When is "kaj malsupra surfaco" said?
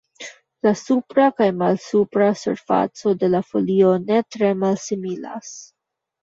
1.41-3.13